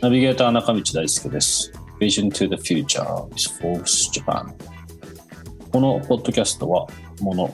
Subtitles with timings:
[0.00, 1.70] ナビゲーター中道大輔です。
[2.00, 4.54] Vision to the Future is Forbes Japan。
[5.70, 6.86] このポッドキャストは、
[7.20, 7.48] 物、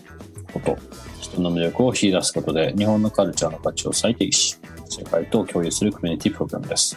[0.53, 0.79] こと、
[1.21, 4.57] 人の魅力を引き出すことで、日本のカルチャーの価値を再定義し、
[4.89, 6.97] 世界と共有するコミュニティプログラムです。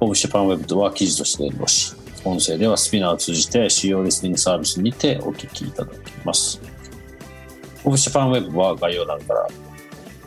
[0.00, 6.62] Forbes Japan Web とは記事として連動し、音声ではスピナーを通じて主要リスニングサービスにてお聞きいただきます。
[7.84, 9.46] Forbes Japan Web は概要欄から、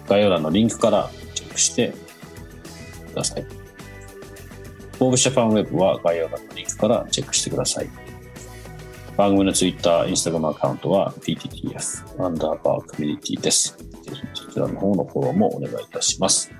[0.09, 1.94] 概要欄のリンクからチェックして
[3.14, 3.44] ください。
[3.44, 7.89] フォーブジャパンウェブは概要欄のリンクからチェックしてください。
[9.16, 13.78] 番組のツイッター、インスタグラムアカウントは PTTF アンダーバーコミュニティです。
[13.78, 16.52] ぜひそちらの方のフォローもお願いいたします。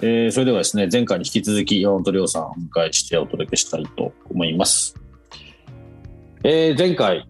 [0.00, 4.94] えー、それではですね、前回に引き続き山本亮さんをお迎えしてお届けしたいと思います。
[6.44, 7.28] えー、前回、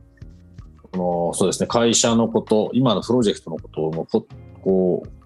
[0.92, 4.06] このそうですね、会社のこと、今のプロジェクトのことを
[4.62, 5.17] こう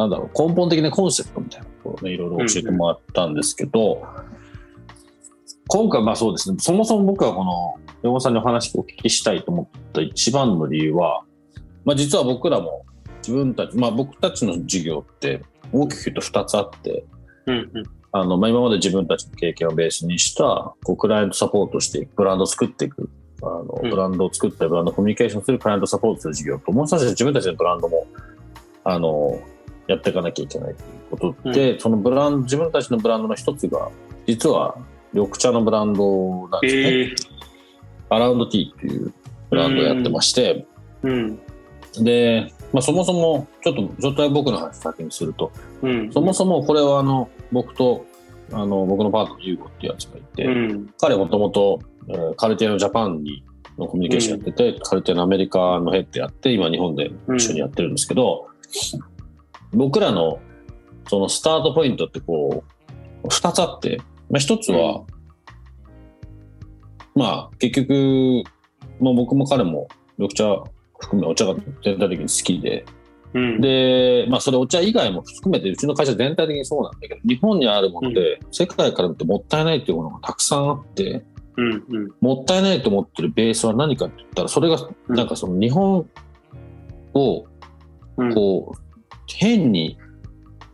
[0.00, 4.06] なんだろう、根本的なコンセプトみたいなことをね、いろいろ教えてもらったんですけど、うんうん、
[5.68, 11.22] 今回まあそうですね、そもそも僕はこの、山本さんにお話をお聞きしたいと思った一番の理由は、
[11.84, 12.84] まあ実は僕らも
[13.18, 15.42] 自分たち、まあ僕たちの授業って
[15.72, 17.04] 大きく言うと2つあって、
[17.46, 17.84] うんうん。
[18.12, 23.08] あのまあ、今まで自分たちの経験をベースにしたこうクライアントサポートしてブランドを作っていく
[23.42, 28.06] あの、ブランドを作ったりブランドコミュニケーションするクライアントサポートする事業ともう一つ自分たちのブランドも
[28.84, 29.40] あの
[29.90, 33.90] やっていかなきゃいけないということで、うん、そのブランド、自分たちのブランドの一つが、
[34.26, 34.76] 実は
[35.12, 36.82] 緑茶のブランドなんですね。
[36.82, 37.04] え。
[37.06, 37.14] ー、
[38.10, 39.12] アラウンドティーっていう
[39.50, 40.64] ブランドをやってまして、
[41.02, 41.40] うん、
[42.02, 45.50] で、まあ、そもそも、ちょっと状態僕の話先にすると、
[45.82, 48.06] うん、そもそもこれはあの僕と
[48.52, 51.80] あの僕のパートのユーゴっていうやつがいて、うん、彼もともと
[52.36, 53.44] カルティアのジャパンに
[53.78, 58.48] のコミュニケーションやってて、うん、カルティアのアメリカのヘッドやって今日本で一緒にやってるんですけど、
[59.72, 60.40] 僕らの
[61.08, 62.64] そのスタートポイントってこ
[63.24, 64.00] う、二つあって、
[64.30, 65.02] まあ、一つは、
[67.14, 68.42] うん、まあ結局、
[69.00, 69.88] まあ、僕も彼も
[70.18, 70.62] 緑茶
[70.98, 72.84] 含めお茶が全体的に好きで、
[73.34, 81.24] うん、で、まあそれお茶以外も含めてうちの会社全体的にそうなんだけど、日本にあるもので、世界から見てもったいないっていうものがたくさんあって、
[81.56, 84.78] うんうん、もったいないと思ってるベースは何かって言ったら、それが
[85.08, 86.06] なんかその日本を
[87.14, 87.46] こ
[88.16, 88.89] う、
[89.36, 89.98] 変に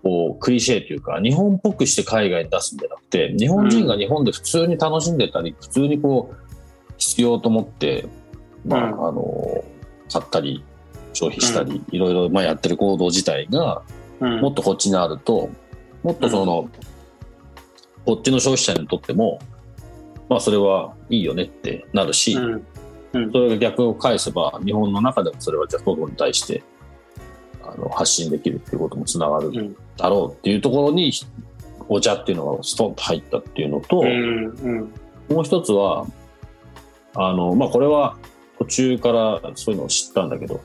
[0.02, 6.46] こうクリシェというか日本っぽくして海外に出すんじゃなくて日本人が日本で普通に楽しんでたり、普通にこう
[6.96, 8.06] 必要と思って、
[8.64, 9.64] まあ、あの
[10.10, 10.64] 買ったり
[11.12, 13.82] 消費したり、いろいろまあやってる行動自体が、
[14.20, 15.50] もっとこっちにあると
[16.02, 16.68] もっとその、
[18.04, 19.40] こっちの消費者にとっても
[20.28, 22.38] まあそれはいいよねってなるし、
[23.12, 26.62] それが逆を返せば日本の中でもそれはじゃあ外に対して
[27.72, 31.12] あの発信できるっていうこともつながるだろうっていうところに、
[31.88, 34.02] お茶っていうのがストンと入ったっていうのと、
[35.32, 36.06] もう一つは
[37.14, 38.16] あの、まあ、これは
[38.58, 40.60] 途中からそういうのを知ったんだけど、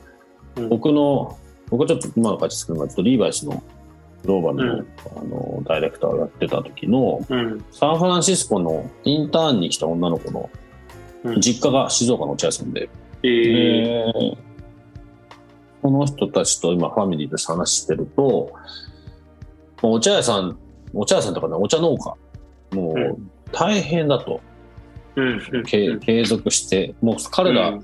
[0.56, 1.38] うん、僕の
[1.70, 3.62] 僕はちょっと今の会社作るのはちょっとリーバイスの
[4.22, 4.84] グローバルの,、
[5.16, 7.20] あのダイレクターをやってた時の、
[7.72, 10.50] サンフランシスコのインターンに来た女の子の
[11.40, 12.88] 実家が静岡のお茶屋さんで、
[13.22, 14.36] えー、
[15.82, 18.52] この人たちと今ファミリーで話してると、
[19.82, 20.56] お茶屋さん、
[20.94, 22.14] お茶屋さんとかね、お茶農家、
[22.76, 23.18] もう
[23.50, 24.40] 大変だと。
[25.14, 27.78] うん、継続して、もう彼ら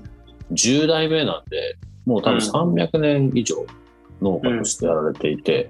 [0.51, 3.67] 10代目なんで、もう多分300年以上
[4.21, 5.69] 農家としてやられていて、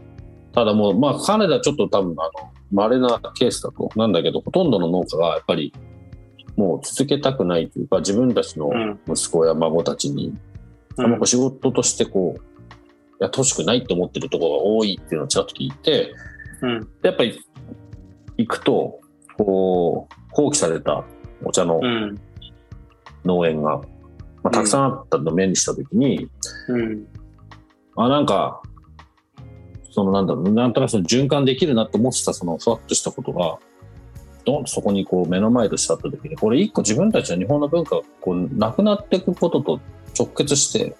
[0.54, 2.32] ただもう、まあ彼らちょっと多分あの、
[2.72, 5.74] 稀なケースだと、なんだけど、ほとんどの農家がやっぱり、
[6.56, 8.70] もう続けたくないというか、自分たちの
[9.08, 10.38] 息子や孫たちに
[11.04, 11.20] あん。
[11.20, 12.42] ま仕事としてこう、
[13.20, 16.14] やってほしくないと思ってるところが多いっていうのをちらっと聞いて、
[16.62, 17.40] うん、やっぱり
[18.38, 19.00] 行くと、
[19.38, 21.04] こう、放棄された
[21.44, 21.82] お茶の
[23.26, 23.78] 農園が、
[24.44, 26.30] まあ、たくさんあったのを目にしたときに、
[26.70, 27.08] うん、
[27.96, 28.62] あ、なんか、
[29.92, 33.58] そのなんだろう、なんとなくその循環できるなと思ってたそのふわっとしたことが、
[34.46, 39.80] どんとそこにこう目の前としてあったときに、これ一個自分たちの日本の文化がこうなくなっていくことと
[40.18, 40.96] 直結して、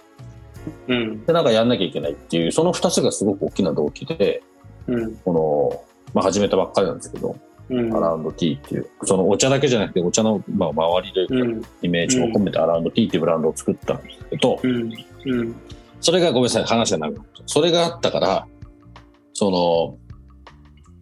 [0.88, 4.44] うん、でなんかやんなきゃいけないっていうその2つがすごく大きな動機で、
[4.88, 7.36] うん、この、まあ、始めたばっかりなんですけど、
[7.70, 8.90] うん、アラウンドティーっていう。
[9.04, 14.60] そのお茶だけじゃなくてお茶の、まあ、周りというか、イメージも込めてアラウンドティーっていうブランドを作ったんですけど、
[16.02, 17.44] それがごめんなさい話がなくなった。
[17.46, 18.48] それがあったから
[19.34, 19.98] その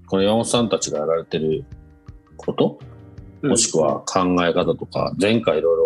[0.07, 1.65] この山本さんたちがやられてる
[2.37, 2.79] こと
[3.41, 5.77] もしくは考え方とか、前回いろい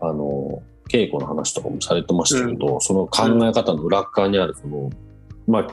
[0.00, 0.62] ろ、あの、
[0.96, 4.90] 稽古の話とかもされてましたけど、うん、その考え方の裏側にある、その、
[5.46, 5.66] まあ、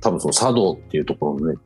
[0.00, 1.58] 多分その茶道っていうところのね、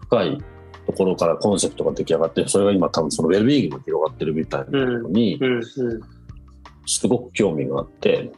[0.00, 0.38] 深い
[0.86, 5.40] ところからコンセプトが出来上がって、それが今多分そのウェルビーイングが広がってるみたいなのに、
[6.86, 8.30] すごく興味があって、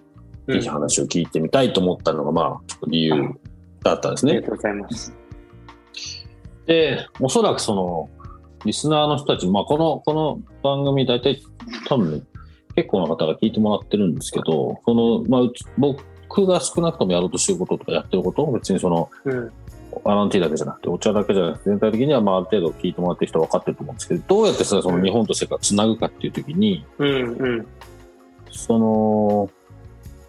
[0.46, 3.12] ぜひ話を聞いてみたいと思ったのが、まあ、理由
[3.82, 4.32] だったんですね。
[4.32, 5.12] ありがとうございます。
[6.66, 8.08] で、おそらくその、
[8.64, 11.42] リスナーの人たち、まあ、この、この番組、大体、
[11.88, 12.22] 多分ね、
[12.76, 19.52] 結構な方が聞いてもらってるんですけど、その、まあ、僕が少なくともやろうとしてることとかやってること別にその、うん、
[20.04, 27.66] アランティーだけじゃなくて、お茶だけじゃなくて、全体的にはまあある程度聞いてもらってる人は分かってると思うんですけど、どうやってその日本と世界をつなぐかっていうときに、うんうん、
[28.50, 29.50] その、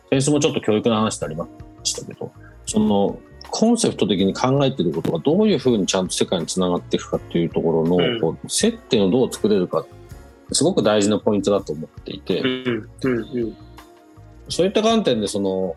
[0.09, 1.47] 先週もちょっと教育の話になりま
[1.83, 2.31] したけど、
[2.65, 3.19] その、
[3.49, 9.85] コンセプト的に考えてることがどういうふうにちゃんと世界につながっていくかっていうところの、うん、こう接点をどう作れるか
[10.51, 13.57] すごく大事なポイントだと思っていて、うんうん、
[14.49, 15.75] そういった観点でその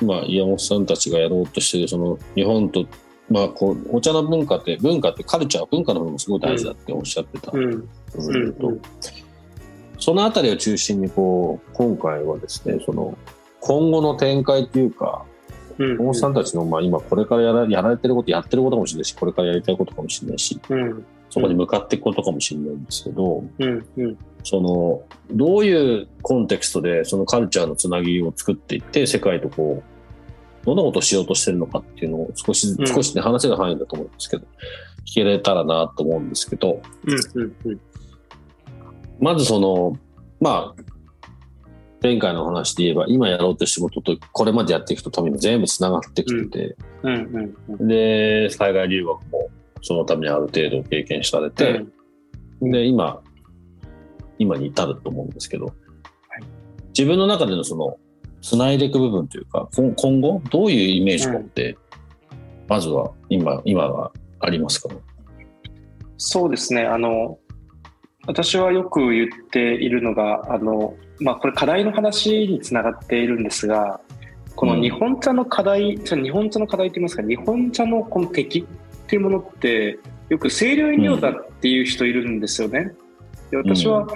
[0.00, 2.86] 今岩本さんたちがやろうとしているその日本と、
[3.30, 7.52] まあ、こうお茶の文化って文化ってカルチャー文化の方もすごい大事だっておっしゃってた
[9.98, 13.16] そのあたりを中心にこう今回はですねその
[13.60, 15.24] 今後の展開というか
[15.78, 34.44] 大本さんたちの、まあ、今これからやらやられてることやってることかもしれないしこれからやりたいことかもしれないし、うん、そこに向かっていくことかもしれないんですけど、うんうん、そのどういうコンテクストでそのカルチャーのつなぎを作っていって世界とこうどんなことをしようとしてるのかっていうのを少し、少しね話せる範囲だと思うんですけど
[35.06, 36.82] 聞けれたらなと思うんですけど、
[39.18, 39.98] まずその
[40.38, 40.82] まあ
[42.02, 49.50] 前回の話で言えば今やろうとしてることとこれまでやっていくと多分全部つながってきてて、うんうんうん、で海外留学も
[49.82, 51.84] そのためにある程度経験されて、
[52.60, 53.20] うん、で今
[54.38, 55.74] 今に至ると思うんですけど、はい、
[56.88, 57.98] 自分の中でのその
[58.40, 61.78] つないでいく部分というか今後どういうイメージを持って、
[62.68, 64.88] まずは今今はありますか、
[66.16, 66.84] そうですね。
[66.84, 67.38] あの
[68.26, 74.00] 私はよく言っているのがあのまあ、これ課題の話につながっているんですが
[74.56, 78.66] この日本茶の課題、うん、日本茶の課題といいますか日本茶のこの敵
[79.12, 79.98] っていうものって
[80.30, 82.94] よく清涼飲料だっていう人いるんですよね。
[83.50, 84.06] で私は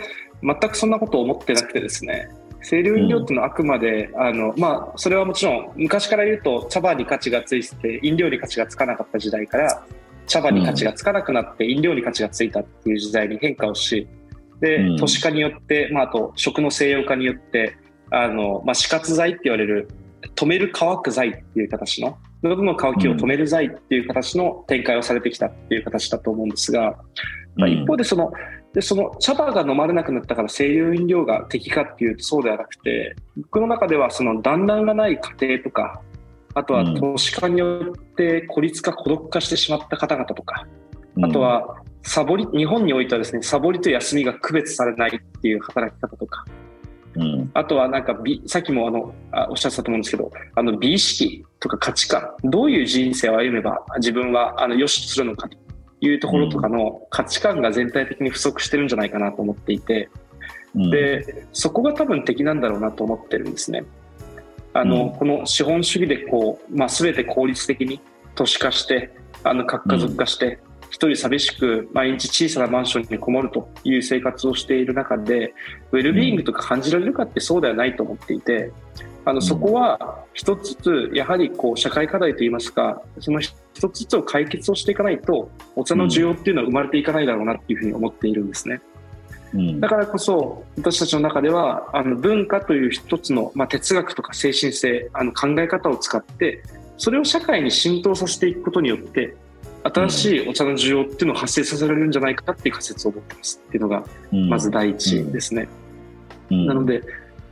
[0.43, 2.31] 全くそんなことを思ってなくてですね。
[2.67, 9.85] 清涼飲料っていうのはあくまで、あのまあ、それはもちろん昔から言うと茶葉に価値がついて飲料に価値がつかなかった時代から
[10.27, 14.09] 茶葉に価値がつかなくなって飲料に価値がついたっていう時代に変化をし
[14.61, 17.77] で、うん、都市化によって、まあ、あと食の西洋化によって
[18.11, 19.89] あの、まあ、死活剤って言われる
[20.35, 26.97] 止める乾く剤っていう形の喉の渇きを止める剤っていう形の展開をされてきたっていう形だと思うんですが、
[27.57, 28.33] まあ、一方でその
[28.73, 36.03] でその茶葉が飲まれなくなったから清涼飲料が適かっていうとそうではなくて僕の中ではその団らんがない家庭とか
[36.55, 40.67] あとは都市化によって孤立化孤独化してしまった方々とか
[41.23, 46.45] あとはサボり、日本においてはですね、サボりと休みが区別されないっていう働き方とか、
[47.17, 55.57] うん、あとはなんか美、さっきもあのあおっしゃってたと思うんですけど、あの美意識とか価値観、どういう人生を歩めば自分はあの良しとするのかと
[56.01, 60.11] いうところとかの価値観が全体的に不足してるんじゃないかなと思っていて、
[60.75, 63.85] うん、で、そこが多分敵なんだろうなと思ってるんですね。
[64.75, 68.01] あの、うん、この資本主義でこう、まあ、全て効率的に
[68.35, 69.11] 都市化して、
[69.43, 70.59] あの核家族化して、
[70.97, 75.53] 一人寂しく毎日小さなマンションにこもるという生活をしている中で
[75.93, 78.73] ウェルビーイングとか感じられるかってそうではないと思っていて
[79.27, 83.55] あのそこは一つずつやはりこう社会課題といいますかその一
[83.91, 88.81] つずつを解決をしていかないとお茶の需要っていうのは生まれていかないだろうなっていうふうに思っているんですね。
[89.79, 96.63] だからこそ私たちの中ではあの文化という一つの、まあ、哲学とか精神性あの考え方を使って
[96.97, 99.37] それを社会に浸透させていくことによって
[99.95, 104.05] 新しいお茶の需要っていうのを発生させられるんじゃないかっていう仮説を持ってますっていうのが
[104.49, 105.69] まず第一ですね。
[106.51, 107.03] なので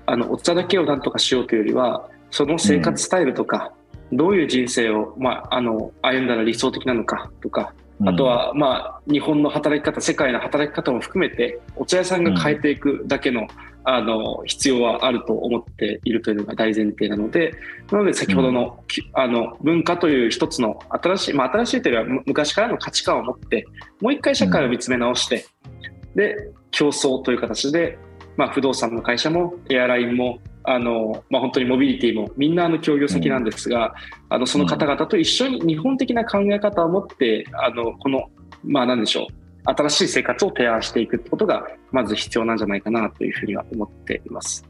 [0.07, 3.73] あのお茶だけを何とかしようというよりはその生活スタイルとか、
[4.13, 7.73] どういう人生を、まあ、あの歩んだら理想的なのかとか、
[8.07, 13.49] あとは、まあ、日本の働き方、世界の働き方も含めて、お茶屋さんが変えていくだけの、うん、
[13.85, 17.55] あの、必要はあると思っているというのが大前提なので、
[17.91, 18.85] なので先ほどの、
[19.15, 23.67] うん、あの、文化という一つの新しい、まあ、新しいというよりは昔からの価値観を持って、
[24.01, 26.37] もう一回社会を見つめ直して、うん、で、
[26.71, 27.99] 競争という形で、
[28.37, 33.95] まあ、不動産の会社もエアラインもあの、まあ、本当にモビリティもみんなあの協業先なんですが、
[34.31, 38.31] うん、あのその方々と一緒に日本的な考え方を持ってあのこの、
[38.65, 44.67] まあ、何でしょう新しい生活を提案していくことがまず必要なんじゃないかなというふうには思っています。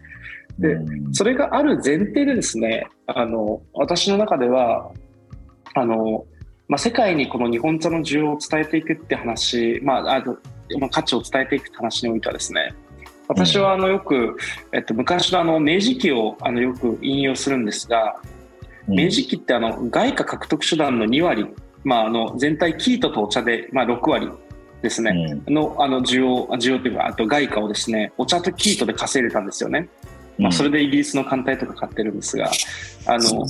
[0.58, 0.78] で、
[1.12, 4.92] それがある前提でですね、あの私の中では
[5.74, 6.26] あの、
[6.68, 10.24] まあ、世界にこの日本茶の需要を伝えていくって話、まあ、あ
[10.70, 12.72] の価値を伝えていくって話においてはですね、
[13.28, 14.36] 私はあのよく、
[14.72, 18.16] えっと、昔のあの明治期をあのよく引用するんですが、
[18.86, 21.46] 明治期ってあの外貨獲得手段の2割、
[21.84, 24.30] まあ、あの全体生糸とお茶で、まあ、6割
[24.82, 29.88] ですね、のあの需要需要というかあと外貨をですねお茶と生糸で稼いでたんですよね、
[30.36, 32.50] まあ、それでイギリスの艦隊とか買ってるんですが
[33.06, 33.46] あの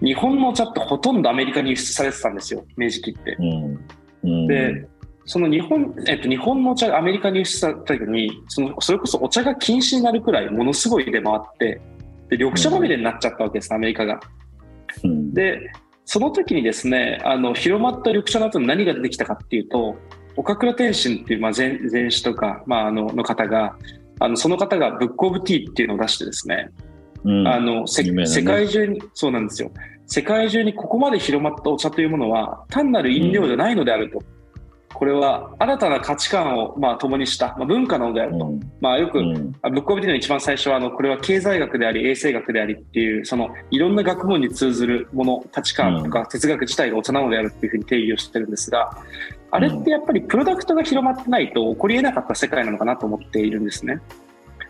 [0.00, 3.36] 日本のお茶ってほとんどアメリカに輸出されてたんですよ明治期って。
[4.48, 4.88] で
[5.26, 11.80] その日本、えっと、日本のお茶がアメリカに輸出された時にそのそれこそお茶が禁止になるくらいものすごい出回って
[12.28, 14.20] で緑茶まみれになっちゃったわけです、アメリカが。
[15.04, 15.72] うん、で
[16.04, 19.96] その時にですねあの広まった緑茶の後に何が出てきたかっていうと
[20.36, 23.76] 岡倉天心っていう、まあ前、前史とか、まあ、あのの方が
[24.20, 26.70] あのその方がブック・オブ・ティーっていうのを出してですね、
[27.24, 29.70] うん、あの、ね、世界中にそうなんですよ
[30.06, 34.18] 世界中にここまで広まったお茶というものは単なる飲料じゃないのであると。
[34.18, 34.35] うん
[34.92, 48.96] これは新たな価値観をまあ共にした、まあ、文化なのであると、うん、まあ、よく、うん、ブックオブディの一番最初はあのこれは経済学であり衛生学でありっていうそのいろんな学問に通ずるもの価値観とか哲学自体がお茶なのであるっていうふうに定義をしてるんですが
[49.50, 54.00] あれってやっぱりプロダクトが広まってないと起こりえなかった世界なのかなと思っているんですね。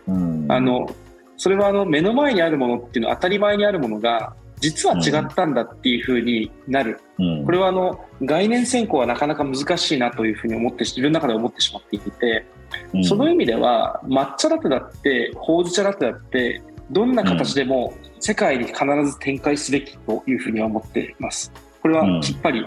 [0.07, 0.93] うん、あの
[1.37, 12.45] それはあの目の前にあるものっていうのは当たり前にあるものが実は違ったんだっていうふうになる、うん、これはあの概念選考はなかなか難しいなというふうに思って自分の中で思ってしまっていて、
[12.93, 16.61] うん、その意味では抹茶ラテだってほうじ茶ラテだって
[16.91, 21.51] どんな形でも世界に必ず展開すべきというふうには思っています。
[21.81, 22.65] これはきっぱり、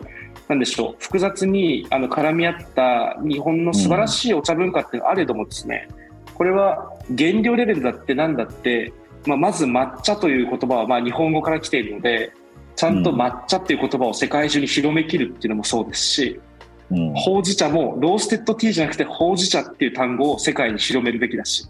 [0.48, 0.96] なんでしょう。
[0.98, 5.88] 複雑にあの絡み合った日本の素晴らしいお茶文化ってあれどもですね
[6.34, 8.92] これは原料レベルだって何だって
[9.26, 12.32] まあ、まず抹茶という言葉はまあ日本語から来ているので
[12.76, 16.40] ちゃんと抹茶っていう言葉を世界中に広めきるっていうのもそうですし、
[16.90, 21.66] うん、ほうじ茶もローステッドティーじゃなくてほうじ茶っていう単語を世界に広めるべきだし、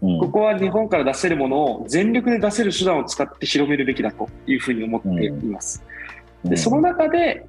[0.00, 5.84] うん、ここは日本から出せるものを全力で出せる手段を使って広めるべきだというふうに思っています。
[6.44, 7.46] でその中で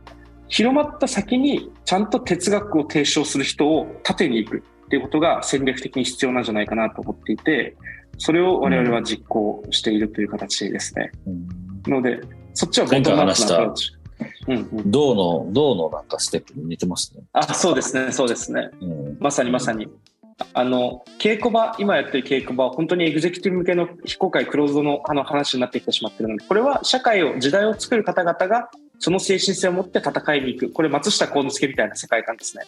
[0.50, 7.78] 広まった先にちゃんと哲学を提唱する人を縦に行くっていうことが戦略的に必要なんじゃないかなと思っていて、
[8.20, 11.12] それを我々は実行しているという形ですね。
[11.26, 12.20] うん、ので、
[12.54, 13.74] そっちは前回話した
[14.86, 17.24] 銅の、銅のなんかステップに似てますね。
[17.34, 18.70] あ、そうですね、そうですね。
[18.82, 19.88] うん、まさにまさに。
[20.54, 30.72] あの、稽古場、今やってる稽古場は本当にエグゼクティブ向けの非公開クローズドのあの話になってきてしまってるので、これは社会を、時代を作る方々がその精神性を持って戦いに行く。
[30.72, 32.64] これ松下幸之助みたいな世界観ですね。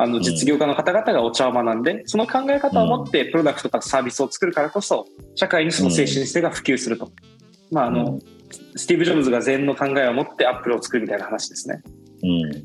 [0.00, 7.10] あの実業家の方々がお茶を学んで、その考え方を持ってプロダクトとかサービスを作るからこそ、社会にその精神性が普及すると。
[7.72, 8.20] まあ、あの、
[8.76, 11.82] スティーブ・ジョブズが禅の考えを持ってアップルを作るみたいな話ですね。
[12.22, 12.64] うん、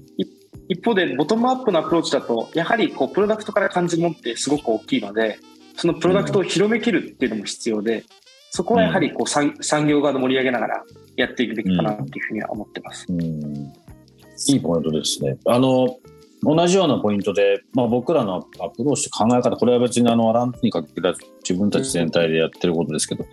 [0.70, 5.40] 一方で、ボトムアップのアプローチだと、やはりこうプロダクトから感じるものってすごく大きいので、
[5.76, 8.04] そのプロダクトを広めきるっていうのも必要で、
[8.52, 10.84] そこはやはりこう産産業側で盛り上げながら
[11.16, 13.08] やっていくべきかなっていうふうには思ってます。
[13.10, 15.38] うん、いいポイントですね。
[15.46, 15.98] あの
[16.44, 21.14] 同じようなポイントで、まあ、僕らのアプローチ考え方これは別にあのアランプにかけら
[21.48, 23.26] 自分たち全体でやってることですけど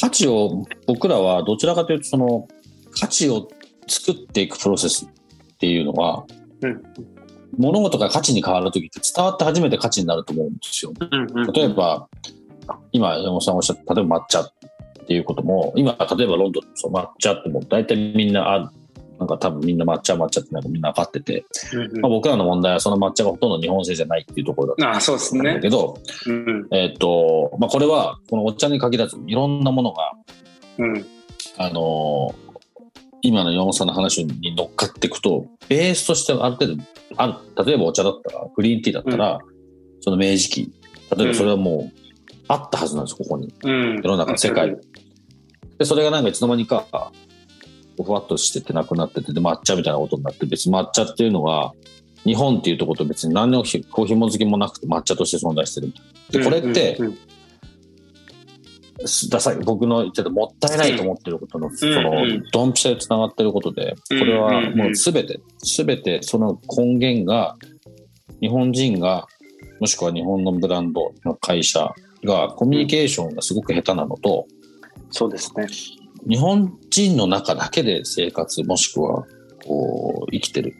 [0.00, 2.48] 価値を僕らはどちらかというとその
[2.92, 3.48] 価値を
[3.86, 6.24] 作っていくプロセスっていうのは、
[6.60, 6.82] うん、
[7.56, 10.92] 物事が価値に変わる時って伝わって初めて価値になると思うんですよ。
[11.52, 12.08] 例えば
[12.92, 14.52] 今山本さんおっしゃった例えば抹茶っ
[15.06, 18.72] ていうことも今例えばロンドンの抹茶ってもう大体みんなあ
[19.18, 30.12] なんか多分みんな抹茶抹茶ってなんかみんな分かってて、うんうん、まあ、僕らの問題はその抹茶がほとんど日本製じゃないっていうところだったんだけど、うん、えっ、ー、と、まあ、これはこのお茶に限らずいろんなものが、
[30.78, 31.06] うん、
[31.56, 32.34] あの
[33.22, 36.82] 今の山本さんの話に乗っかっていくとベースとしてある程度
[37.16, 39.40] ある例えばお茶だったらグリーンティーだったら、
[40.00, 40.72] その明治期
[41.16, 41.98] 例えばそれはもう
[42.46, 44.76] あったはずなんですここに、世の中世界。
[45.78, 46.84] でそれがなんかいつの間にか
[48.04, 51.72] ふわっとしててなくなっててで抹茶みたいなことになって別に抹茶っていうのは
[52.24, 56.50] 日本っていうところと別に何のひこう紐付きもなくて抹茶として存在してるみたいな。
[56.50, 56.98] でこれって、
[59.64, 67.56] 僕の言ってたもったいないと思ってることの、そのうんドンピシャでつながってることでこれはもう全て全てその根源が
[68.40, 69.26] 日本人が
[69.80, 74.46] もしくは日本のブランドの会社がコミュニケーションがすごく下手なのと
[75.10, 75.66] そうですね。
[76.26, 79.24] 日本人の中だけで生活もしくは
[79.64, 80.74] こう生きてる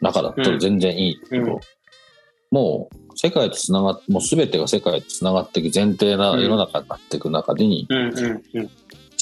[0.00, 1.60] 中だったら全然いいけど、うん
[2.50, 8.70] もう世界とつながってもう全てが世界とつながっていく前提な世の中になっていく中に、うんうんうん。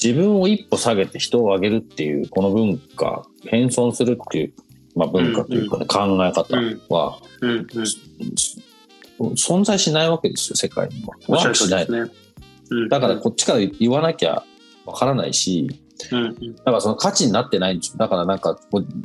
[0.01, 4.53] 自分を一歩下げて人を上げるっていうこの文化謙遜するっていう、
[4.95, 6.57] まあ、文化というかね、考え方
[6.93, 7.67] は、うんうん。
[9.33, 11.15] 存在しないわけですよ世界には。
[11.27, 11.85] おっしない。
[11.87, 12.09] うん
[12.89, 14.43] だからこっちから言わなきゃ
[14.89, 15.69] わからないし
[16.11, 16.55] うんうん。
[16.55, 17.97] だからその価値になってないんですよ。
[17.97, 18.59] だからなんか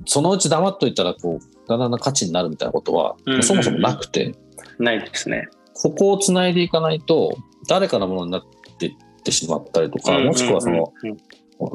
[0.06, 4.34] そのうち黙っといたらこうだんだん価値になるみたいなことは、うんそもそもなくて。
[4.78, 5.48] ないですね。
[5.74, 7.36] ここをつないでいかないと
[7.68, 8.42] 誰かのものになっ
[8.78, 11.16] ていってしまったりとか、もしくはその、うんうん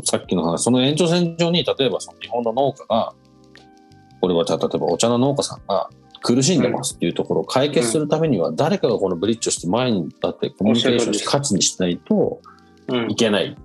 [0.03, 3.13] さっきの話、その延長線上に、例えばその日本の農家が、
[4.19, 5.89] これはじゃあ例えばお茶の農家さんが
[6.21, 12.41] 苦しんでますっていうところを解決するためには、誰かがこのブリッジをして前に立ってコミュニケーションして価値にしないと
[12.87, 13.11] うん。
[13.11, 13.55] いけない。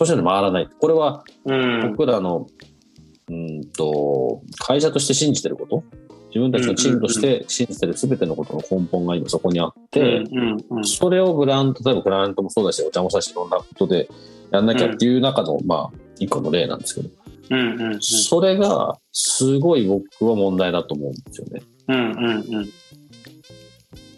[0.00, 0.68] そして回らない。
[0.80, 1.90] これはうん。
[1.90, 2.46] 僕らの、
[3.28, 5.84] うんと、会社として信じてること、
[6.28, 14.08] 自分たちのチームとして信じてる全てのことの根本が今そこにあって、うんうんそれをブランド、例えばクラントもそうだし、お茶もさしいろんなことで
[14.50, 17.10] やんなきゃっていう中の、まあ、一個の例なんですけど、
[17.50, 18.00] うんうんうん。
[18.00, 21.60] それがすごい僕は問題だと思うんですよね。
[21.88, 22.70] うんうんうん。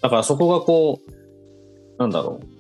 [0.00, 2.51] だからそこがこう、なんだろう。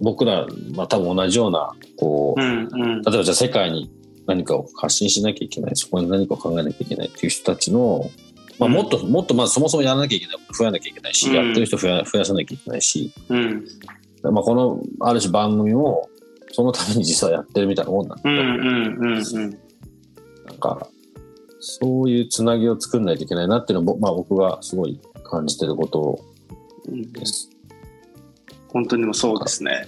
[0.00, 3.02] 僕ら、まあ多分同じような、こう、うんうん。
[3.02, 3.90] 例えばじゃあ世界に
[4.26, 8.10] 何かを発信しなきゃいけない、そこに何かを考えなきゃいけないっていう人たちの、
[8.58, 8.74] まあ、うん。
[8.74, 11.34] もっと、もっとまずそもそもやらなきゃいけない増やなきゃいけないし、うん。
[11.34, 13.66] やってる人増や増やさなきゃいけないし、うん。
[14.22, 16.08] まあ、このある種番組を
[16.52, 18.22] そのために実はやってるみたいなもんなんだ。
[18.22, 19.50] けど、うんうんうんうん。
[20.46, 20.88] なんか
[21.60, 26.18] そういうつなぎを作んないといけないなっていうのも、まあ、僕がすごい感じてること
[26.88, 27.50] うんです。
[28.72, 29.86] 本当にもそうですね。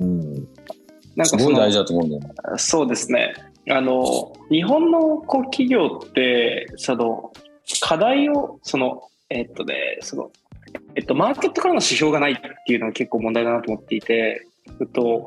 [0.00, 0.44] うん、なん
[1.18, 2.34] かすごい大事だと思うんだよね。
[2.56, 3.34] そうですね。
[3.70, 7.32] あの日本のこう企業ってその
[7.80, 10.32] 課題をそのえっとねその
[10.94, 14.46] えっとマーケットからの指標がないっていうのは結構問題だなと思っていて、
[14.80, 15.26] えっと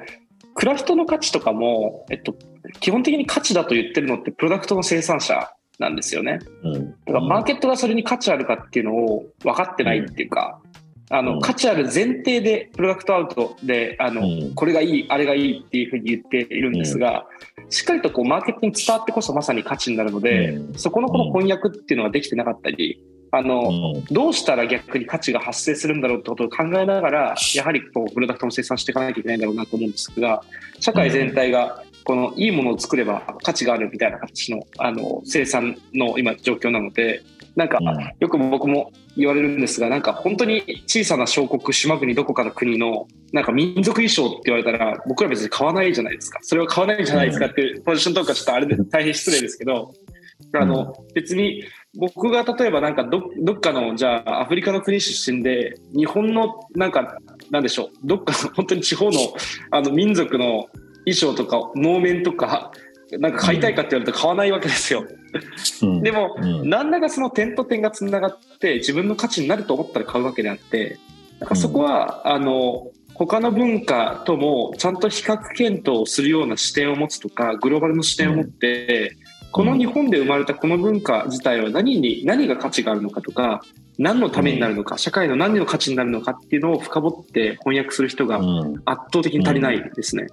[0.53, 2.35] クラフトの価値とかもえっと
[2.79, 6.39] 基本的に価値だと言ってるのってプロダクトの生産者なんですよね。
[6.63, 10.59] うん、だからマーケットがそれに価値あるかっていうのを分かってないっていうか、
[11.09, 11.25] あうん。
[11.25, 14.55] の価値ある前提でプロダクトアウトであの、うん。
[14.55, 17.25] これがいいあれがいいっていうふうに言っているんですが、
[17.69, 20.73] しっかりとこうマーケットに伝わってこそまさに価値になるので、うん。
[20.75, 24.03] そこのこの翻訳っていうのができてなかったりあの、うん。
[24.05, 30.43] どうしたら逆に価値が発生するんだろうってことを考えながらやはりこうプロダクトも生産していかなきゃいけないんだろうなと思うんですが
[30.79, 37.23] 社会全体がこのいいものを作れば価値があるみたいな形のあの生産の今状況なので
[37.55, 38.13] なんかうん。
[38.19, 46.39] よく僕も言われるんですがなんか本当に小さな小国島国どこかの国のなんか民族衣装って言われたら僕ら別に買わないじゃないですか。
[46.41, 49.93] それは買わないじゃないですかっていうポジションとかちょっとあれで大変失礼ですけど。
[50.53, 51.63] あの別に
[51.97, 57.17] 僕が例えばなんかどどっかのじゃあアフリカの国出身で日本のなんか
[57.51, 59.19] なんでしょうどっかの 本当に地方の
[59.71, 60.67] あの民族の
[61.05, 62.71] 衣装とか能面とか
[63.11, 65.05] なんか買いたいかって言われると買わないわけですよ。
[65.81, 66.03] うん。
[66.03, 66.69] でも、うん。
[66.69, 70.99] 何らかその点と点がつながって自分の価値になると思ったら買うわけであって
[71.39, 79.15] なんかそこは、あの他の文化ともちゃんと比較検討をするような視点を持つとかグローバルの視点を持って、
[79.51, 83.61] この日本で生まれたこの文化自体は何に何が価値があるのかとか
[83.97, 88.81] 何のためになるのか、社会の何の価値になるのかっていうのを深掘って翻訳する人がうん。
[88.85, 90.27] 圧倒的に足りないですね。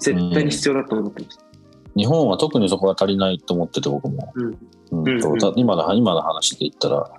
[0.00, 1.45] 絶対に必要だと思ってます。
[1.96, 4.46] 日本は特にそこが足りないと思ってて僕も、うん。
[4.46, 7.10] うんとうんた今の今の話で言ったら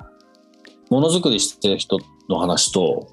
[0.90, 3.10] ものづくりしてる人の話と、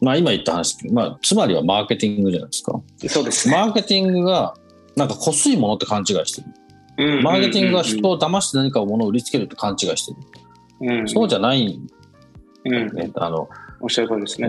[0.00, 2.80] まあ、今言った話、まあ、つまりはマーケティングじゃないですか。
[3.08, 3.56] そうですね。
[3.56, 4.54] マーケティングが
[4.96, 7.22] なんかこすいものって勘違いしてる。
[7.22, 10.12] マーケティングが人を騙して何かを物を売りつけるって勘違いして
[10.80, 11.88] る、うん、そうじゃないん
[12.64, 12.94] うん、うん。
[12.94, 13.48] ねあの
[13.80, 14.48] おっしゃる通りですね。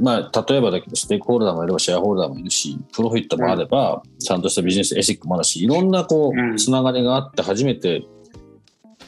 [0.00, 8.04] まあ、例えばだけど、ステークホルダーもいれば、シェアホルダーもいるし、プロフィットもあれば、ちゃんとしたビジネスエシックもあるし、いろんなこうつながりがあって、初めて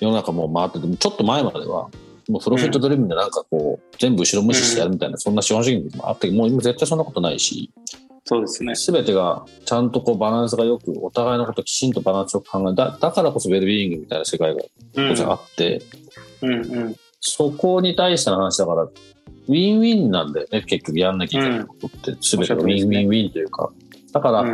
[0.01, 1.89] 世の中もう回ってて、ちょっと前までは、
[2.29, 7.71] もうプロフィットドリブンでなんかこう、全部後ろ無視してやるみたいな、そんな資本主義もあったけど、もう今絶対そんなことないし、
[8.25, 8.75] そうですね。
[8.75, 14.63] 全てがちゃんとこうバランスがよく、お互いのこときちんとバランスを考えだ、だからこそウェルビーイングみたいな世界が
[15.33, 15.83] あって、
[16.41, 18.89] うんうんうん、そこに対しての話だから、
[19.49, 23.73] ウィンウィンなんだよね、結局やんなきゃいけないことって、全てがウィンウィンウィンというか。
[24.13, 24.45] だから、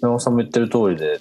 [0.00, 1.20] 山本さんも言ってる通りで、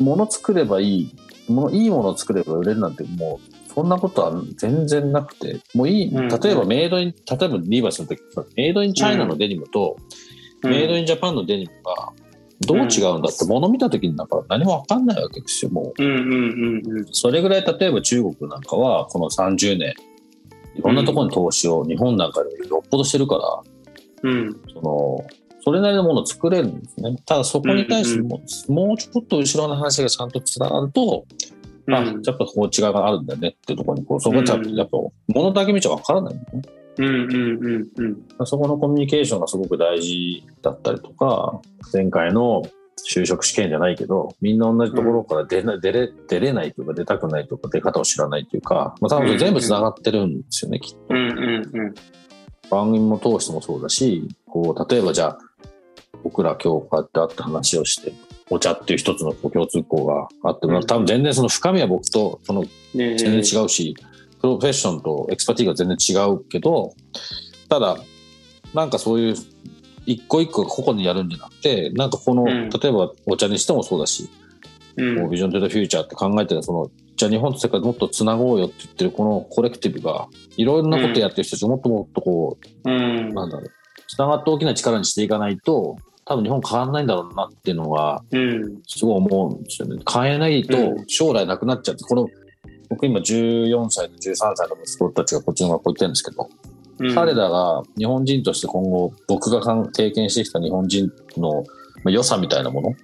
[0.00, 1.14] 物作ればいい、
[1.48, 8.20] ものいいものを作れば売れるなんてもう、そんなことは全然なくて、もういい、例えば made in、例えばリーバイスの時
[8.56, 9.96] メイドインチャイナのデニムと、
[10.62, 12.12] メイドインジャパンのデニムが、
[12.66, 16.02] どう違うんだって、物見た時になんか何も分かんないわけですよ、もう。
[17.12, 19.94] それぐらい、例えば中国なんかは、この30年、
[20.78, 23.62] いろんなところに投資を日本なんかでよっぽどしてるか
[24.22, 25.24] ら、うん、その
[25.66, 27.16] それなりのものを作れるんですね。
[27.26, 31.26] ただそこに対しても,、もうちょっと後ろの話がちゃんとつながると、
[31.88, 36.62] うん、あ、やっぱこう違いがあるんだよねっていうところに、こうそこはやっぱ、やっぱ物だけ見ちゃわからないんだよね。
[36.98, 37.88] うんうんうん
[38.38, 41.60] うん、そこのコミュニケーションがすごく大事だったりとか、
[41.92, 42.62] 前回の
[43.04, 51.00] 就職試験じゃないけど、みんな同じところから出な、うん、出れ出れないとか出たくないとか出方を知らないというか、まあ、多分全部つながってるんですよね、きっと。
[51.10, 51.94] うんうんうん、
[52.70, 55.38] 番組も通してもそうだし、こう例えばじゃあ
[56.22, 58.12] 僕ら今日こうやって会って話をして、
[58.50, 63.96] お茶っていう一つの共通項があって、まあ、多分全然その深みは僕とその全然違うし、
[64.40, 66.94] profession と expertise が全然違うけど、
[67.68, 67.96] ただ、
[68.74, 69.34] なんかそういう
[70.06, 74.30] 一個一個個々にやるんじゃなくて、なんかこの、例えばお茶にしてもそうだし、
[74.96, 83.70] う Vision to the Future って考えてるその、じゃあ日本と世界でもっとつなごうよって言ってるこの collective が、いろんなことやってる人たちをもっともっとこう、うん、なんだろう、
[84.08, 88.22] つながって大きな力にしていかないと、多分日本変わらないんだろうなっていうのは、
[88.86, 90.02] すごい思うんですよね。
[90.12, 92.28] 変えないと将来なくなっちゃって、この、
[92.88, 96.75] 僕今14歳と13歳の息子たちがこっちの学校行ってるんですけど、うん、
[97.14, 101.64] 彼らが日本人として今後僕が経験してきた日本人の
[102.10, 102.94] 良さみたいなもの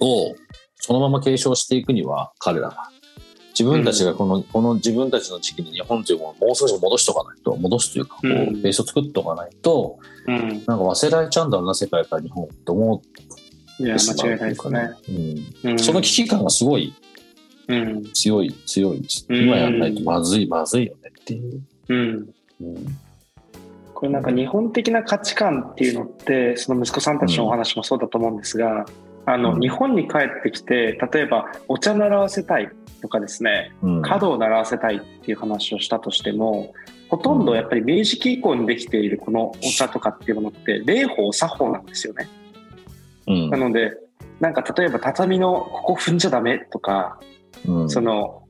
[0.00, 0.34] を
[0.76, 2.88] そのまま継承していくには彼らが。
[3.52, 13.22] 自分たちがこの、うん、この自分たちの時期に日本というものをもう少し戻しとかないと、戻すというか、こう、ベースを作っておかないと、うん、なんか忘れられちゃうんだろうな、世界から日本って思って
[13.84, 14.90] いや、間違いないですね。
[15.64, 15.78] うん。
[15.78, 16.94] その危機感がすごい
[18.14, 19.02] 強い、強い。
[19.02, 19.26] です。
[19.28, 21.62] 今やらないとまずい、まずいよねっていう。
[22.62, 22.86] うん。
[23.94, 28.84] これなんか日本的な価値観っていうのって、その息子さんたちのお話もそうだと思うんですが、
[29.26, 32.68] あの、日本に帰ってきて、例えばお茶習わせたい
[33.00, 33.72] とかですね、
[34.02, 36.74] 華道を習わせたいっていう話をしたとしても、
[37.08, 42.26] ほとんどやっぱり明治期以降にできているこのお茶とかっていうものって礼法作法なんですよね。
[43.26, 43.92] うん、なので
[44.40, 47.20] なんか例えば畳のここ踏んじゃダメとか、
[47.66, 48.42] うん、その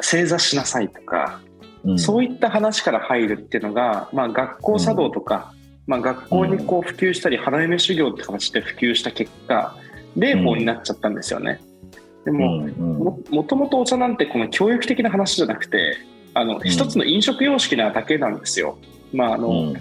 [0.00, 1.40] 正座しなさいとか、
[1.84, 5.52] うん、そういった話から入るっていうのが、まあ、学校茶道とか、
[5.86, 9.76] まあ、学校にこう普及したり花嫁修行って形で普及した結果
[10.16, 11.60] 礼法になっちゃったんですよね。
[12.24, 15.96] でも、ももともとお茶なんてこの教育的な話じゃなくて
[16.34, 18.78] あの、一つの飲食様式なだけなんですよ。
[19.12, 19.74] まああの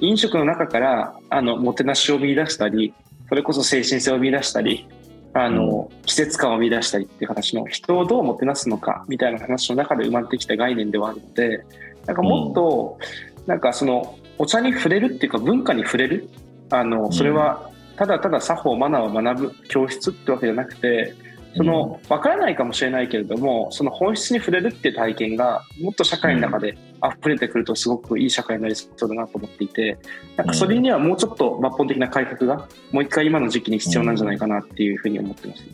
[0.00, 2.92] 飲食の中からあのもてなしを見出したり
[3.28, 4.88] それこそ精神性を見出したり
[5.34, 11.64] あの、季節感を見出したりっていう話の人をどうもてなすのかみたいな話の中で生まれてきた概念ではあるので
[12.06, 12.98] なんかもっと、
[13.46, 16.28] なんかそのお茶に触れるっていうか文化に触れる？
[16.70, 21.14] あのそれはただただ作法マナーを学ぶ教室ってわけじゃなくて
[21.54, 29.98] その分からないかもしれないけれどもその本質に触れるっていう体験がもっと社会の中で溢れてくるとすごくいい社会になりそうだなと思っていて
[30.36, 35.64] なんかそれにはもうちょっと抜本的な改革がもう一回今の時期に必要なんじゃないかなっていうふうに思ってます。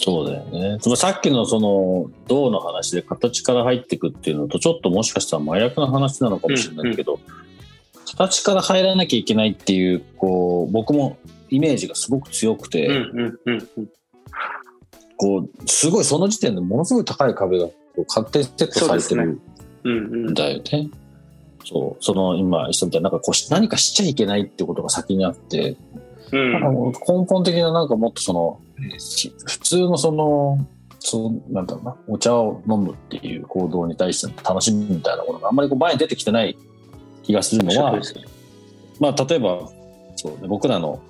[0.00, 0.78] そうだよね。
[0.80, 11.18] そのさっきのその銅の話で形から入っていくっていうのとちょっともしかしたら麻薬の話なのかもしれないけど、うんうん、形から入らなきゃいけないっていうこう僕も
[11.50, 12.88] イメージがすごく強くて、
[15.18, 19.40] こうすごいその時点でものすごい高い壁がこう勝手にセットされてる
[19.90, 20.90] んだよね。
[21.64, 22.02] そう。
[22.02, 25.76] その今人みたいななんかこう何かしちゃいけないってことが先にあって、
[26.32, 28.60] うん、なんか根本的ななんかもっとその
[29.44, 30.66] 普通のその
[31.00, 36.56] そうなんだろうなお茶を飲むっていう行動に対しての楽しみみたいなものがあんまりこう前に出てきてない
[37.22, 38.00] 気がするのは、
[39.00, 39.68] まあ例えば
[40.16, 41.00] そう、ね、僕らの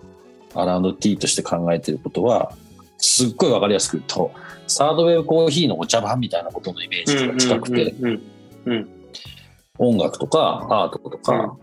[0.54, 2.52] アラウンドティーとして考えていることは、
[2.98, 4.30] すっごいわかりやすく言うと、
[4.66, 7.94] サードウェブコーヒーのお茶番みたいなことのイメージが近くて、
[9.78, 11.56] 音楽とかアートとか、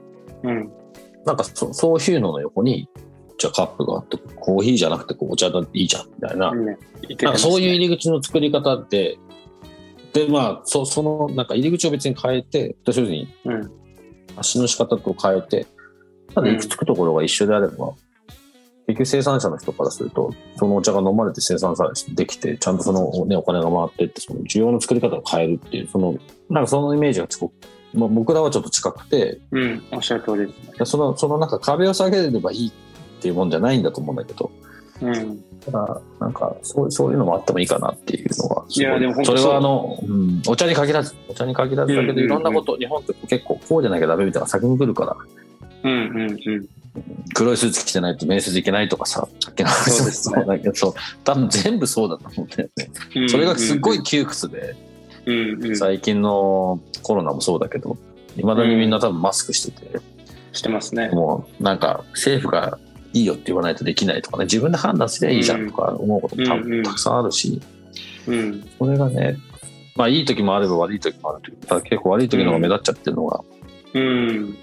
[0.44, 0.72] うん、
[1.26, 2.90] なんかそそういうのの横に、
[3.38, 6.78] じゃカップがあって、コーヒーじゃなくてお茶でいいじゃんみたいな、ね、
[7.22, 9.18] なんかそういう入り口の作り方って、
[10.14, 13.28] で、まあ、そその、なんか入り口を別に変えて、要するに、
[14.38, 15.68] 足の仕方と変えて、
[16.34, 17.94] ただ行き着くところが一緒であれば、
[18.88, 26.16] 結局生産者の人からすると、そのお茶が飲まれて生産さできて、ちゃんとその、ね、お金が回ってって、その需要の作り方を変えるっていう、その、
[26.50, 27.54] なんかそのイメージがすごく、
[27.96, 30.86] まあ、僕らはちょっと近くて、うん、おっしゃる通りですね。
[30.86, 32.72] その、そのなんか壁を下げればいいっ
[33.22, 34.52] ていうもんじゃないんだと思うんだけど、
[35.02, 35.44] うん。
[35.66, 38.66] だから、なんか、そうそういうのもあってもいいかなっていうのは。
[38.70, 45.18] いや、でもそれはあの、うん、お茶に限らず、お茶に限らずだけど、いろんなこと、日本って結構こうじゃなきゃダメみたいな先に来るから、
[45.84, 46.70] うんうんうん。
[47.34, 53.28] 黒いスーツ着てないと面接行けないとかさ、さっきの話もそうだけど、そう多分全部そうだと思うんだよね。
[53.28, 54.76] それがすごい窮屈で、
[55.26, 57.98] うんうん、最近のコロナもそうだけど、
[58.38, 60.00] いまだにみんな多分マスクしてて、
[60.54, 61.10] してますね。
[61.10, 62.80] もうなんか政府が
[63.14, 67.62] いいよって言わないとできないとかね、自分で判断すりゃいいじゃんとか思うことも多分たくさんあるし、
[68.28, 69.38] うん、それがね、
[69.96, 73.44] まあいい時もあれば悪い時もあるただ結構悪い時の方が目立っちゃってるのが、
[73.94, 74.58] うん、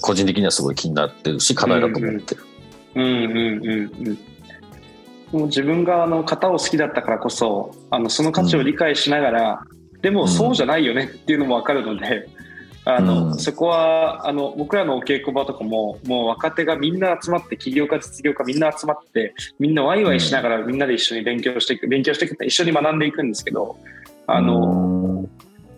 [0.00, 2.44] 個人的にはすごい気になってるし課題だと思ってる。
[2.94, 4.18] うんうんうんうん
[5.32, 9.62] もう自分があの型を好きだったからこそあのその価値を理解しながら、
[9.92, 12.28] うん、でもそうじゃないよねっていうのも分かるので、
[12.86, 23.76] あの、うん、そこはあの僕らのお稽古場とかももう若手がみんな集まって起業家実業家みんな集まってみんなワイワイしながらみんなで一緒に勉強していく勉強していく一緒に学んでいくんですけど
[24.26, 25.28] あの、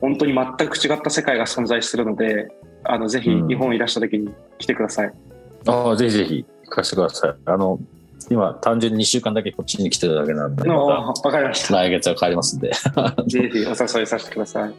[0.00, 2.52] 本当に全く違った世界が存在するので
[2.84, 5.06] あのぜひ日本いらした時に来てください。
[5.08, 7.34] うん、ああぜひぜひ行かせてください。
[7.44, 7.78] あの
[8.30, 12.70] 今単純に2週間だけこっちに来てるだけなんでわかりました来月は帰りますんで
[13.26, 14.70] ぜひお誘いさせてください。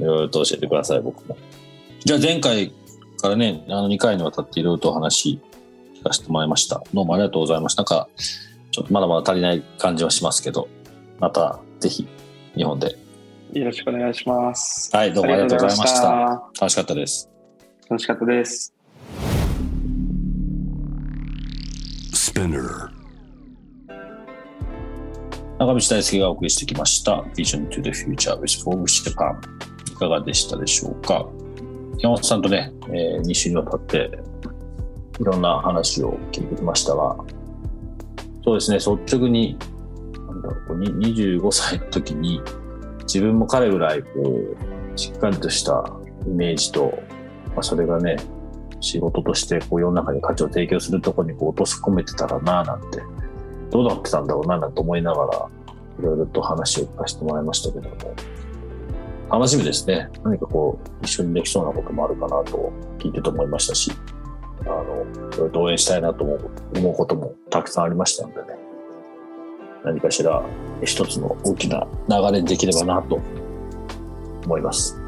[0.00, 1.36] いろいろと教えてください僕も。
[2.04, 2.72] じゃあ前回
[3.20, 5.40] からねあの2回にわたっていろいろとお話
[5.96, 6.82] 聞かせてもらいました。
[6.94, 7.82] どうもありがとうございました。
[7.82, 8.08] なんか
[8.70, 10.68] ちょっとまだまだ足りない感じはしますけど
[11.18, 12.06] またぜひ
[12.54, 12.96] 日本で
[13.52, 14.94] よろしくお願いします。
[14.94, 16.50] はい、どうもありがとうございました。
[16.60, 17.30] 楽しかったです。
[17.88, 18.74] 楽しかったです。
[25.58, 29.36] 中道大輔がお送りしてきました Vision to the Future with Forbes Japan
[29.90, 31.26] いかがでしたでしょうか？
[31.98, 34.10] 山本さんとね、えー、2週にわたって
[35.20, 37.16] いろんな話を聞いてきましたが
[38.44, 39.58] そうですね率直に
[40.28, 42.40] なんだろう25歳の時に
[43.08, 44.08] 自分も彼ぐらいこ
[44.94, 45.90] うしっかりとした
[46.26, 46.92] イメージと、
[47.54, 48.18] まあ、それがね
[48.80, 53.02] 仕事としてこう世の中に価値を提供するところにこう落とし込めてたらななんて
[53.70, 55.48] どうなってたんだろうななんて思いながら
[55.98, 57.96] いろいろと話を聞かせてもらいましたけども。
[59.30, 60.08] 楽しみですね。
[60.24, 63.92] 何かこう一緒にできそうなこともあるかなと聞いてと思いましたし
[64.62, 68.57] あのそれと応援したいなと思う思うこともたくさんありましたんでね。
[69.84, 70.42] 何かしら
[70.82, 73.20] 一つの大きな流れにできればなと
[74.44, 75.00] 思います。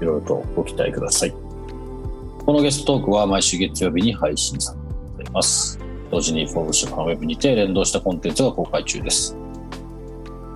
[0.00, 1.34] いろいろとご期待ください。
[2.44, 4.74] このゲストトークは毎週月曜日に配信さ
[5.18, 5.78] れています。
[6.10, 9.36] 同時にフォーブシュファンウェブにて連動したコンテンツが公開中です。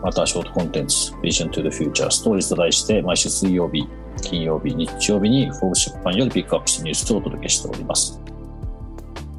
[0.03, 3.87] また、ショートコンテンツ、Vision to the Future Stories と題して、毎週水曜日、
[4.23, 8.22] 金曜日、日曜日にフォーブ出版よりピックアップしたニュースをお届けしております。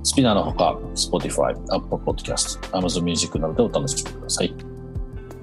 [0.03, 4.53] スピナーのほか、Spotify、Apple Podcast、Amazon Music などでお楽しみください。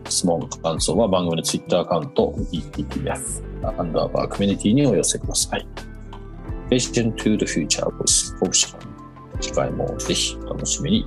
[0.09, 5.67] 質問、感想は番組の Twitter アカウント、BTTF、アンダーバーコミュニティにお寄せください。
[6.69, 8.77] Vision to the Future with Function。
[9.41, 11.05] 次回もぜひお楽しみに。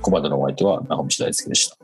[0.00, 1.83] ここまでのお相手は長道大輔でした。